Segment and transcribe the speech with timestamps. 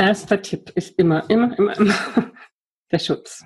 [0.00, 1.94] Erster Tipp ist immer, immer, immer, immer
[2.90, 3.44] der Schutz.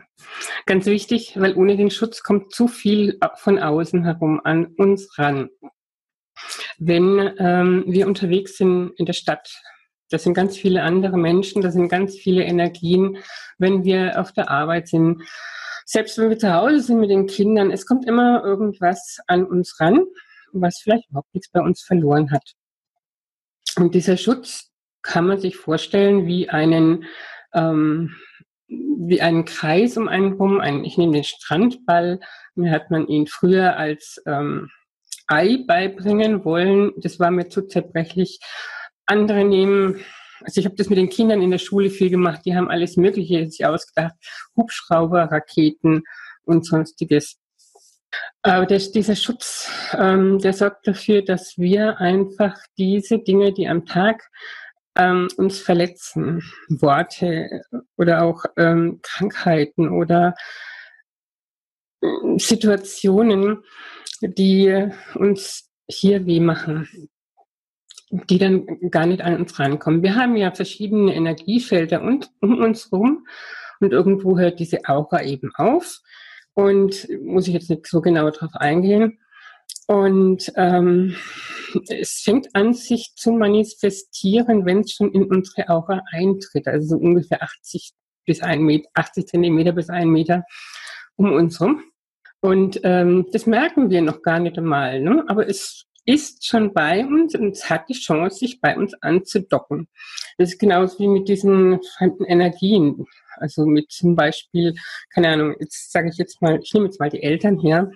[0.67, 5.51] Ganz wichtig, weil ohne den Schutz kommt zu viel von außen herum an uns ran.
[6.79, 9.51] Wenn ähm, wir unterwegs sind in der Stadt,
[10.11, 13.19] das sind ganz viele andere Menschen, das sind ganz viele Energien.
[13.59, 15.25] Wenn wir auf der Arbeit sind,
[15.85, 19.81] selbst wenn wir zu Hause sind mit den Kindern, es kommt immer irgendwas an uns
[19.81, 20.05] ran,
[20.53, 22.53] was vielleicht überhaupt nichts bei uns verloren hat.
[23.77, 24.71] Und dieser Schutz
[25.05, 27.05] kann man sich vorstellen wie einen
[27.55, 28.17] ähm,
[28.67, 30.61] wie einen Kreis um einen rum.
[30.61, 32.19] Ein, ich nehme den Strandball.
[32.55, 34.71] Mir hat man ihn früher als ähm,
[35.29, 36.93] Ei beibringen wollen.
[36.97, 38.41] Das war mir zu zerbrechlich.
[39.07, 40.01] Andere nehmen,
[40.41, 42.41] also ich habe das mit den Kindern in der Schule viel gemacht.
[42.47, 44.15] Die haben alles Mögliche sich ausgedacht.
[44.57, 46.03] Hubschrauber, Raketen
[46.45, 47.39] und sonstiges.
[48.43, 53.87] Aber der, dieser Schutz, ähm, der sorgt dafür, dass wir einfach diese Dinge, die am
[53.87, 54.23] Tag
[54.97, 57.63] ähm, uns verletzen, Worte
[57.97, 60.35] oder auch ähm, Krankheiten oder
[62.01, 63.63] äh, Situationen,
[64.21, 67.11] die uns hier weh machen,
[68.11, 70.03] die dann gar nicht an uns rankommen.
[70.03, 73.27] Wir haben ja verschiedene Energiefelder und, um uns rum
[73.81, 76.01] und irgendwo hört diese Aura eben auf
[76.55, 79.19] und muss ich jetzt nicht so genau darauf eingehen.
[79.87, 81.17] Und ähm,
[81.89, 86.97] es fängt an, sich zu manifestieren, wenn es schon in unsere Aura eintritt, also so
[86.97, 87.93] ungefähr 80
[88.25, 90.45] bis ein Meter, 80 Zentimeter bis ein Meter
[91.17, 91.83] um uns rum.
[92.41, 95.25] Und ähm, das merken wir noch gar nicht einmal, ne?
[95.29, 99.89] aber es ist schon bei uns und es hat die Chance, sich bei uns anzudocken.
[100.37, 103.07] Das ist genauso wie mit diesen fremden Energien.
[103.37, 104.75] Also mit zum Beispiel,
[105.13, 107.91] keine Ahnung, jetzt sage ich jetzt mal, ich nehme jetzt mal die Eltern her,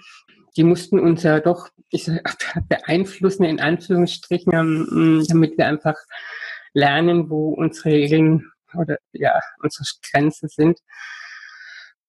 [0.59, 2.11] die mussten uns ja doch ich
[2.69, 5.97] beeinflussen, in Anführungsstrichen, ähm, damit wir einfach
[6.75, 10.81] lernen, wo unsere Regeln oder ja, unsere Grenzen sind.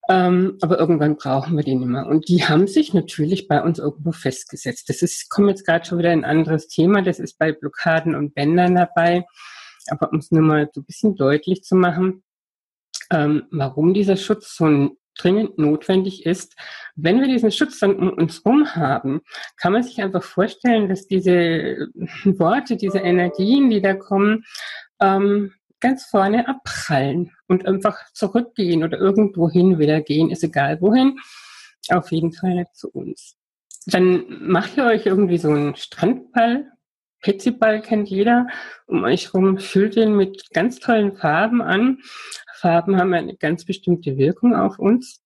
[0.10, 2.08] Ähm, aber irgendwann brauchen wir die nicht mehr.
[2.08, 4.90] Und die haben sich natürlich bei uns irgendwo festgesetzt.
[4.90, 7.04] Das ist, kommt jetzt gerade schon wieder ein anderes Thema.
[7.04, 9.26] Das ist bei Blockaden und Bändern dabei.
[9.92, 12.24] Aber um es nur mal so ein bisschen deutlich zu machen,
[13.12, 16.56] ähm, warum dieser Schutz so ein dringend notwendig ist.
[16.96, 19.22] Wenn wir diesen Schutz dann um uns herum haben,
[19.58, 21.90] kann man sich einfach vorstellen, dass diese
[22.24, 24.46] Worte, diese Energien, die da kommen,
[25.02, 31.18] ähm, ganz vorne abprallen und einfach zurückgehen oder irgendwo hin wieder gehen, ist egal wohin,
[31.90, 33.38] auf jeden Fall nicht zu uns.
[33.86, 36.70] Dann macht ihr euch irgendwie so einen Strandball,
[37.22, 38.48] Petsyball kennt jeder,
[38.88, 42.00] um euch rum, füllt ihn mit ganz tollen Farben an
[42.60, 45.22] Farben haben eine ganz bestimmte Wirkung auf uns.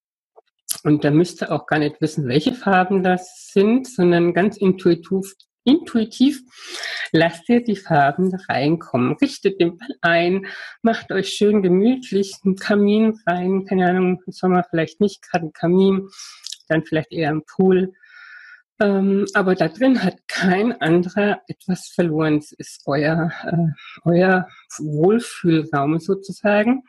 [0.84, 5.34] Und da müsst ihr auch gar nicht wissen, welche Farben das sind, sondern ganz intuitiv,
[5.64, 6.42] intuitiv
[7.12, 9.16] lasst ihr die Farben da reinkommen.
[9.22, 10.48] Richtet den Ball ein,
[10.82, 13.66] macht euch schön gemütlich einen Kamin rein.
[13.66, 16.10] Keine Ahnung, im Sommer vielleicht nicht gerade ein Kamin,
[16.68, 17.94] dann vielleicht eher ein Pool.
[18.82, 22.40] Ähm, aber da drin hat kein anderer etwas verloren.
[22.40, 24.48] Es ist euer, äh, euer
[24.80, 26.84] Wohlfühlraum sozusagen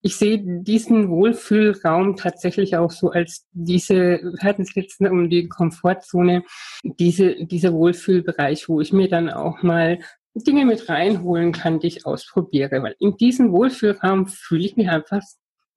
[0.00, 5.48] ich sehe diesen Wohlfühlraum tatsächlich auch so als diese, wir hatten es letztens um die
[5.48, 6.44] Komfortzone,
[6.84, 9.98] diese, dieser Wohlfühlbereich, wo ich mir dann auch mal
[10.34, 12.82] Dinge mit reinholen kann, die ich ausprobiere.
[12.82, 15.22] Weil in diesem Wohlfühlraum fühle ich mich einfach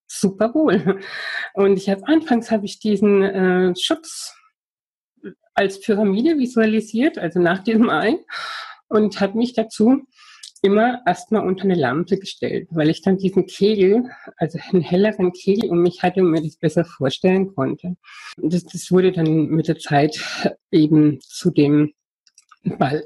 [0.08, 1.02] super wohl.
[1.54, 4.36] Und ich habe anfangs habe ich diesen äh, Schutz
[5.56, 8.18] als Pyramide visualisiert, also nach diesem Ei,
[8.88, 10.06] und habe mich dazu
[10.62, 15.70] immer erstmal unter eine Lampe gestellt, weil ich dann diesen Kegel, also einen helleren Kegel
[15.70, 17.96] um mich hatte und mir das besser vorstellen konnte.
[18.38, 20.20] Das, das wurde dann mit der Zeit
[20.72, 21.94] eben zu dem
[22.64, 23.06] Ball.